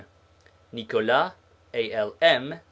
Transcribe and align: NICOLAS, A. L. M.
NICOLAS, 0.73 1.33
A. 1.75 1.91
L. 1.91 2.15
M. 2.23 2.55